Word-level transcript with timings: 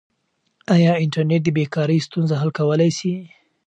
آیا 0.75 0.91
انټرنیټ 1.03 1.41
د 1.45 1.49
بې 1.55 1.65
کارۍ 1.75 1.99
ستونزه 2.07 2.35
حل 2.41 2.49
کولای 2.57 2.91
سي؟ 2.99 3.13